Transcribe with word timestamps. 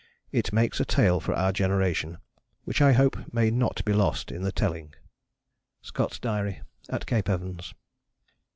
It 0.31 0.51
makes 0.51 0.79
a 0.79 0.83
tale 0.83 1.19
for 1.19 1.35
our 1.35 1.51
generation 1.51 2.17
which 2.63 2.81
I 2.81 2.93
hope 2.93 3.31
may 3.31 3.51
not 3.51 3.85
be 3.85 3.93
lost 3.93 4.31
in 4.31 4.41
the 4.41 4.51
telling. 4.51 4.95
Scott's 5.83 6.17
Diary, 6.17 6.63
at 6.89 7.05
Cape 7.05 7.29
Evans. 7.29 7.75